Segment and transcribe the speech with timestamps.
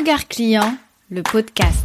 [0.00, 0.78] Regard client,
[1.10, 1.84] le podcast.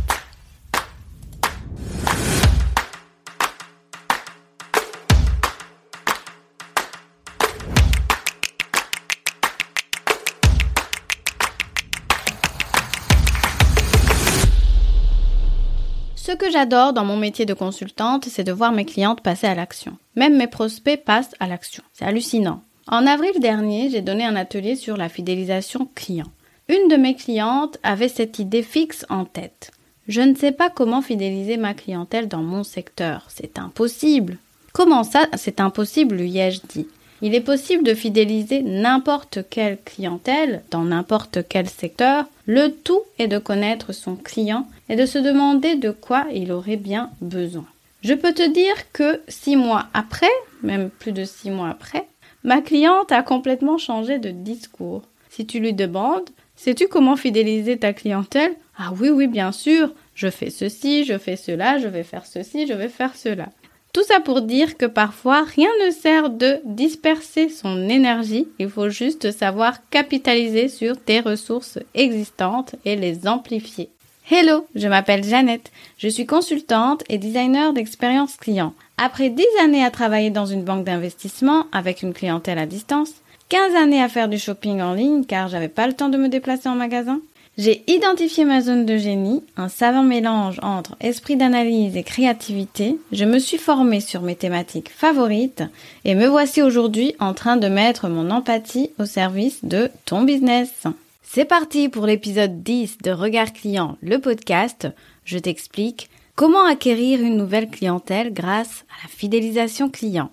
[16.16, 19.56] Ce que j'adore dans mon métier de consultante, c'est de voir mes clientes passer à
[19.56, 19.98] l'action.
[20.16, 21.84] Même mes prospects passent à l'action.
[21.92, 22.64] C'est hallucinant.
[22.88, 26.28] En avril dernier, j'ai donné un atelier sur la fidélisation client.
[26.68, 29.72] Une de mes clientes avait cette idée fixe en tête.
[30.08, 33.28] Je ne sais pas comment fidéliser ma clientèle dans mon secteur.
[33.30, 34.38] C'est impossible.
[34.74, 36.88] Comment ça, c'est impossible, lui ai-je dit.
[37.22, 42.26] Il est possible de fidéliser n'importe quelle clientèle dans n'importe quel secteur.
[42.48, 46.78] Le tout est de connaître son client et de se demander de quoi il aurait
[46.78, 47.66] bien besoin.
[48.02, 50.28] Je peux te dire que six mois après,
[50.64, 52.08] même plus de six mois après,
[52.44, 55.04] ma cliente a complètement changé de discours.
[55.30, 58.56] Si tu lui demandes Sais-tu comment fidéliser ta clientèle?
[58.78, 59.94] Ah oui, oui, bien sûr.
[60.14, 63.50] Je fais ceci, je fais cela, je vais faire ceci, je vais faire cela.
[63.94, 68.90] Tout ça pour dire que parfois rien ne sert de disperser son énergie, il faut
[68.90, 73.90] juste savoir capitaliser sur tes ressources existantes et les amplifier.
[74.30, 78.74] Hello, je m'appelle Jeannette, je suis consultante et designer d'expérience client.
[78.98, 83.14] Après dix années à travailler dans une banque d'investissement avec une clientèle à distance,
[83.50, 86.30] 15 années à faire du shopping en ligne car j'avais pas le temps de me
[86.30, 87.22] déplacer en magasin.
[87.58, 92.98] J'ai identifié ma zone de génie, un savant mélange entre esprit d'analyse et créativité.
[93.14, 95.64] Je me suis formée sur mes thématiques favorites
[96.04, 100.84] et me voici aujourd'hui en train de mettre mon empathie au service de ton business.
[101.24, 104.88] C'est parti pour l'épisode 10 de Regard Client, le podcast.
[105.24, 110.32] Je t'explique comment acquérir une nouvelle clientèle grâce à la fidélisation client.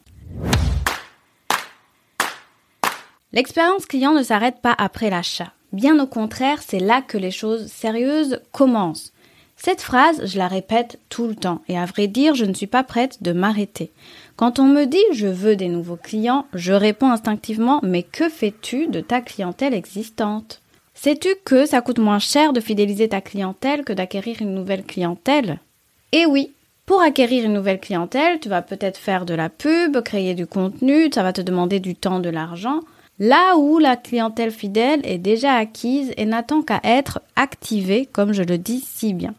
[3.33, 5.53] L'expérience client ne s'arrête pas après l'achat.
[5.73, 9.13] Bien au contraire, c'est là que les choses sérieuses commencent.
[9.57, 12.67] Cette phrase, je la répète tout le temps et à vrai dire, je ne suis
[12.67, 13.91] pas prête de m'arrêter.
[14.37, 18.89] Quand on me dit je veux des nouveaux clients, je réponds instinctivement mais que fais-tu
[18.89, 20.61] de ta clientèle existante?
[20.95, 25.59] Sais-tu que ça coûte moins cher de fidéliser ta clientèle que d'acquérir une nouvelle clientèle?
[26.13, 26.53] Eh oui,
[26.85, 31.11] pour acquérir une nouvelle clientèle, tu vas peut-être faire de la pub, créer du contenu,
[31.15, 32.81] ça va te demander du temps, de l'argent,
[33.25, 38.43] Là où la clientèle fidèle est déjà acquise et n'attend qu'à être activée, comme je
[38.43, 39.33] le dis si bien.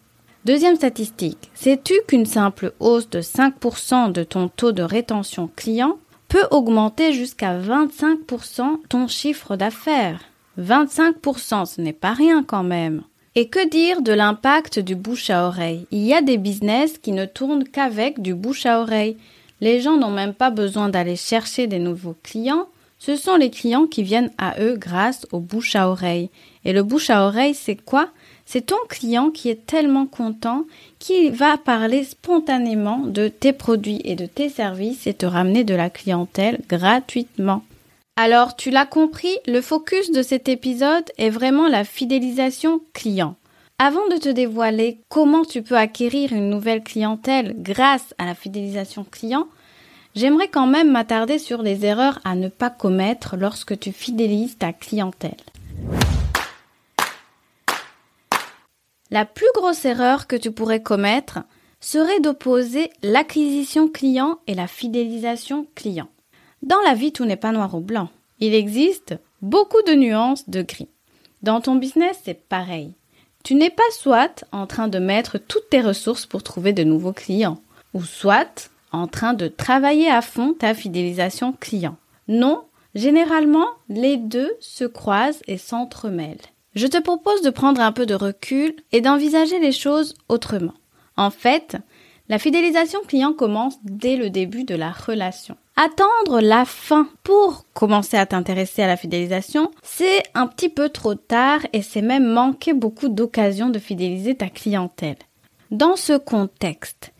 [0.46, 5.98] Deuxième statistique, sais-tu qu'une simple hausse de 5% de ton taux de rétention client
[6.30, 10.22] peut augmenter jusqu'à 25% ton chiffre d'affaires?
[10.62, 13.02] 25%, ce n'est pas rien quand même.
[13.36, 15.88] Et que dire de l'impact du bouche à oreille?
[15.92, 19.18] Il y a des business qui ne tournent qu'avec du bouche à oreille.
[19.60, 22.68] Les gens n'ont même pas besoin d'aller chercher des nouveaux clients,
[23.06, 26.30] ce sont les clients qui viennent à eux grâce au bouche à oreille.
[26.64, 28.08] Et le bouche à oreille, c'est quoi?
[28.46, 30.64] C'est ton client qui est tellement content
[31.00, 35.75] qu'il va parler spontanément de tes produits et de tes services et te ramener de
[35.75, 37.64] la clientèle gratuitement.
[38.16, 43.35] Alors, tu l'as compris, le focus de cet épisode est vraiment la fidélisation client.
[43.80, 49.03] Avant de te dévoiler comment tu peux acquérir une nouvelle clientèle grâce à la fidélisation
[49.03, 49.47] client,
[50.16, 54.72] J'aimerais quand même m'attarder sur les erreurs à ne pas commettre lorsque tu fidélises ta
[54.72, 55.38] clientèle.
[59.09, 61.40] La plus grosse erreur que tu pourrais commettre
[61.79, 66.07] serait d'opposer l'acquisition client et la fidélisation client.
[66.62, 68.09] Dans la vie, tout n'est pas noir ou blanc.
[68.40, 70.90] Il existe beaucoup de nuances de gris.
[71.41, 72.94] Dans ton business, c'est pareil.
[73.44, 77.13] Tu n'es pas soit en train de mettre toutes tes ressources pour trouver de nouveaux
[77.13, 77.59] clients,
[77.94, 81.98] ou soit en train de travailler à fond ta fidélisation client.
[82.28, 82.64] Non,
[82.96, 86.38] généralement, les deux se croisent et s'entremêlent.
[86.76, 90.74] Je te propose de prendre un peu de recul et d'envisager les choses autrement.
[91.18, 91.78] En fait,
[92.30, 95.58] la fidélisation client commence dès le début de la relation.
[95.76, 101.16] Attendre la fin pour commencer à t'intéresser à la fidélisation, c'est un petit peu trop
[101.16, 105.17] tard et c'est même manquer beaucoup d'occasions de fidéliser ta clientèle.
[105.72, 107.13] Dans ce contexte,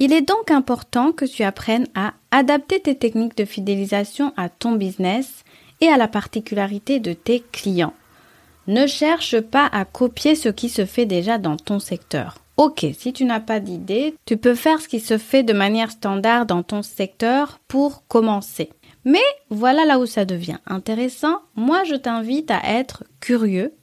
[0.00, 4.72] il est donc important que tu apprennes à adapter tes techniques de fidélisation à ton
[4.72, 5.44] business
[5.82, 7.92] et à la particularité de tes clients.
[8.66, 12.38] Ne cherche pas à copier ce qui se fait déjà dans ton secteur.
[12.56, 15.90] Ok, si tu n'as pas d'idée, tu peux faire ce qui se fait de manière
[15.90, 18.70] standard dans ton secteur pour commencer.
[19.04, 19.18] Mais
[19.50, 21.40] voilà là où ça devient intéressant.
[21.56, 23.74] Moi, je t'invite à être curieux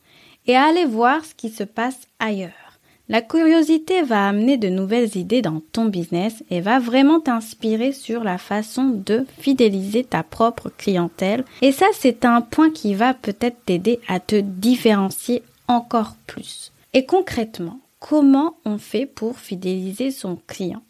[0.47, 2.66] et à aller voir ce qui se passe ailleurs.
[3.09, 8.21] La curiosité va amener de nouvelles idées dans ton business et va vraiment t'inspirer sur
[8.21, 11.45] la façon de fidéliser ta propre clientèle.
[11.61, 16.73] Et ça, c'est un point qui va peut-être t'aider à te différencier encore plus.
[16.93, 20.81] Et concrètement, comment on fait pour fidéliser son client?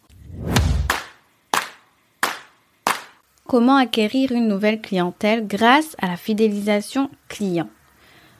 [3.46, 7.68] Comment acquérir une nouvelle clientèle grâce à la fidélisation client?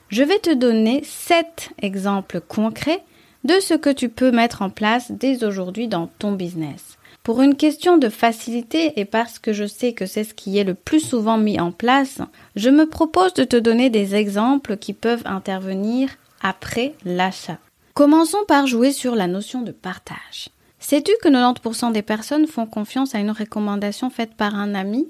[0.09, 3.03] Je vais te donner 7 exemples concrets
[3.43, 6.97] de ce que tu peux mettre en place dès aujourd'hui dans ton business.
[7.23, 10.63] Pour une question de facilité et parce que je sais que c'est ce qui est
[10.63, 12.21] le plus souvent mis en place,
[12.55, 16.09] je me propose de te donner des exemples qui peuvent intervenir
[16.41, 17.57] après l'achat.
[17.93, 20.49] Commençons par jouer sur la notion de partage.
[20.79, 25.07] Sais-tu que 90% des personnes font confiance à une recommandation faite par un ami?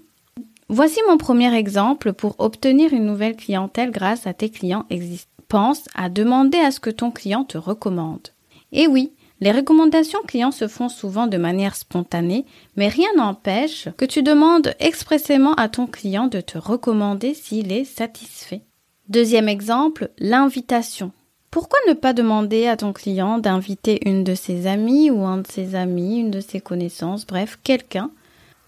[0.68, 5.39] Voici mon premier exemple pour obtenir une nouvelle clientèle grâce à tes clients existants.
[5.50, 8.30] Pense à demander à ce que ton client te recommande.
[8.72, 9.12] Et oui,
[9.42, 14.76] les recommandations clients se font souvent de manière spontanée, mais rien n'empêche que tu demandes
[14.80, 18.62] expressément à ton client de te recommander s'il est satisfait.
[19.08, 21.12] Deuxième exemple, l'invitation.
[21.50, 25.48] Pourquoi ne pas demander à ton client d'inviter une de ses amies ou un de
[25.48, 28.12] ses amis, une de ses connaissances, bref, quelqu'un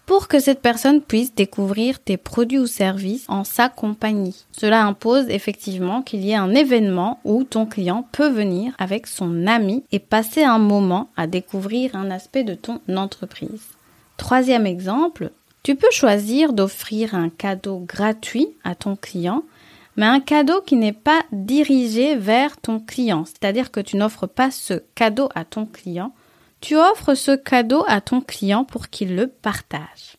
[0.06, 4.44] pour que cette personne puisse découvrir tes produits ou services en sa compagnie.
[4.52, 9.46] Cela impose effectivement qu'il y ait un événement où ton client peut venir avec son
[9.46, 13.68] ami et passer un moment à découvrir un aspect de ton entreprise.
[14.16, 15.30] Troisième exemple,
[15.62, 19.44] tu peux choisir d'offrir un cadeau gratuit à ton client,
[19.96, 24.50] mais un cadeau qui n'est pas dirigé vers ton client, c'est-à-dire que tu n'offres pas
[24.50, 26.12] ce cadeau à ton client,
[26.62, 30.16] tu offres ce cadeau à ton client pour qu'il le partage.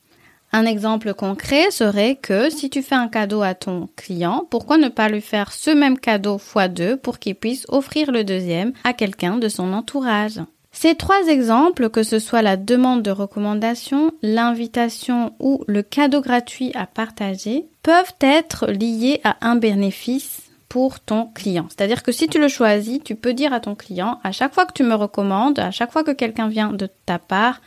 [0.52, 4.90] Un exemple concret serait que si tu fais un cadeau à ton client, pourquoi ne
[4.90, 8.94] pas lui faire ce même cadeau fois deux pour qu'il puisse offrir le deuxième à
[8.94, 10.40] quelqu'un de son entourage?
[10.72, 16.72] Ces trois exemples, que ce soit la demande de recommandation, l'invitation ou le cadeau gratuit
[16.76, 20.43] à partager, peuvent être liés à un bénéfice
[20.74, 21.68] pour ton client.
[21.70, 24.66] C'est-à-dire que si tu le choisis, tu peux dire à ton client, à chaque fois
[24.66, 27.62] que tu me recommandes, à chaque fois que quelqu'un vient de ta part,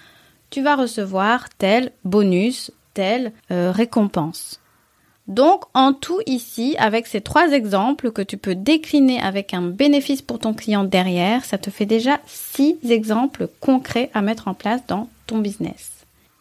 [0.51, 4.61] tu vas recevoir tel bonus, telle euh, récompense.
[5.29, 10.21] Donc, en tout ici, avec ces trois exemples que tu peux décliner avec un bénéfice
[10.21, 14.85] pour ton client derrière, ça te fait déjà six exemples concrets à mettre en place
[14.89, 15.93] dans ton business.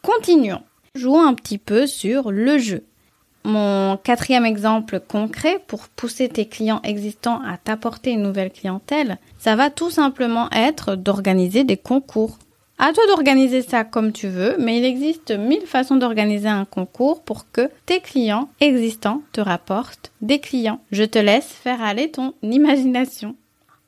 [0.02, 0.62] Continuons.
[0.96, 2.82] Jouons un petit peu sur le jeu.
[3.46, 9.54] Mon quatrième exemple concret pour pousser tes clients existants à t'apporter une nouvelle clientèle, ça
[9.54, 12.38] va tout simplement être d'organiser des concours.
[12.76, 17.22] À toi d'organiser ça comme tu veux, mais il existe mille façons d'organiser un concours
[17.22, 20.80] pour que tes clients existants te rapportent des clients.
[20.90, 23.36] Je te laisse faire aller ton imagination.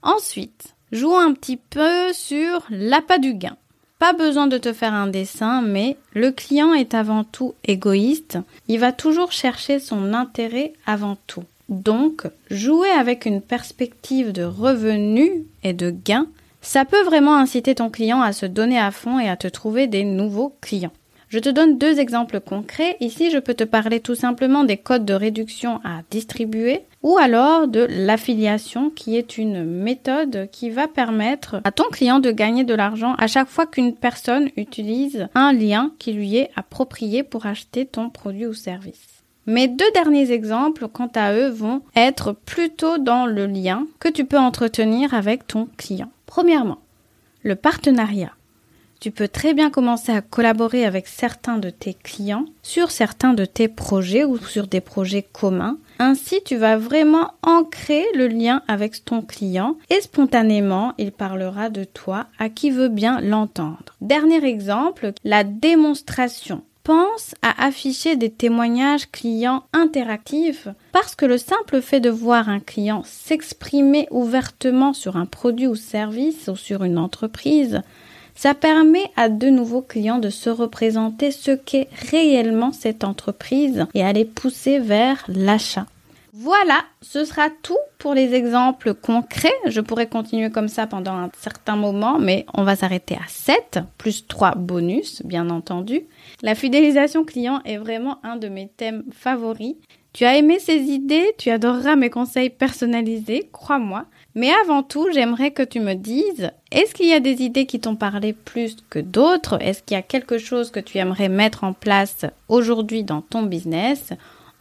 [0.03, 3.57] Ensuite, jouons un petit peu sur l'appât du gain.
[3.99, 8.39] Pas besoin de te faire un dessin, mais le client est avant tout égoïste.
[8.69, 11.43] Il va toujours chercher son intérêt avant tout.
[11.69, 16.29] Donc, jouer avec une perspective de revenu et de gain,
[16.61, 19.87] ça peut vraiment inciter ton client à se donner à fond et à te trouver
[19.87, 20.93] des nouveaux clients.
[21.29, 22.97] Je te donne deux exemples concrets.
[23.01, 27.69] Ici, je peux te parler tout simplement des codes de réduction à distribuer ou alors
[27.69, 32.75] de l'affiliation qui est une méthode qui va permettre à ton client de gagner de
[32.75, 37.85] l'argent à chaque fois qu'une personne utilise un lien qui lui est approprié pour acheter
[37.85, 39.23] ton produit ou service.
[39.45, 44.25] Mes deux derniers exemples, quant à eux, vont être plutôt dans le lien que tu
[44.25, 46.11] peux entretenir avec ton client.
[46.27, 46.79] Premièrement,
[47.43, 48.33] le partenariat
[49.01, 53.45] tu peux très bien commencer à collaborer avec certains de tes clients sur certains de
[53.45, 55.79] tes projets ou sur des projets communs.
[56.01, 61.85] Ainsi, tu vas vraiment ancrer le lien avec ton client et spontanément, il parlera de
[61.85, 63.97] toi à qui veut bien l'entendre.
[64.01, 71.83] Dernier exemple, la démonstration pense à afficher des témoignages clients interactifs parce que le simple
[71.83, 76.97] fait de voir un client s'exprimer ouvertement sur un produit ou service ou sur une
[76.97, 77.83] entreprise
[78.39, 84.05] ça permet à de nouveaux clients de se représenter ce qu'est réellement cette entreprise et
[84.05, 85.87] à les pousser vers l'achat.
[86.35, 89.53] Voilà, ce sera tout pour les exemples concrets.
[89.67, 93.81] Je pourrais continuer comme ça pendant un certain moment, mais on va s'arrêter à 7,
[93.99, 96.03] plus 3 bonus, bien entendu.
[96.41, 99.75] La fidélisation client est vraiment un de mes thèmes favoris.
[100.13, 104.05] Tu as aimé ces idées, tu adoreras mes conseils personnalisés, crois-moi.
[104.39, 107.81] Mais avant tout, j'aimerais que tu me dises, est-ce qu'il y a des idées qui
[107.81, 109.61] t'ont parlé plus que d'autres?
[109.61, 113.43] Est-ce qu'il y a quelque chose que tu aimerais mettre en place aujourd'hui dans ton
[113.43, 114.11] business?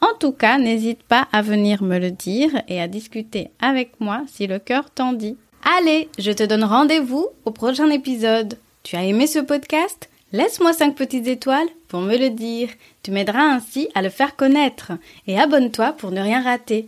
[0.01, 4.23] En tout cas, n'hésite pas à venir me le dire et à discuter avec moi
[4.25, 5.37] si le cœur t'en dit.
[5.77, 8.57] Allez, je te donne rendez-vous au prochain épisode.
[8.81, 10.09] Tu as aimé ce podcast?
[10.31, 12.69] Laisse-moi 5 petites étoiles pour me le dire.
[13.03, 14.93] Tu m'aideras ainsi à le faire connaître.
[15.27, 16.87] Et abonne-toi pour ne rien rater.